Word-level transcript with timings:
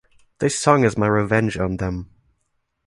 This 0.39 0.57
song 0.57 0.83
is 0.83 0.97
my 0.97 1.05
revenge 1.05 1.59
on 1.59 1.77
them. 1.77 2.09